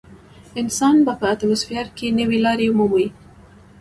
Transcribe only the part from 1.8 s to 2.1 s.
کې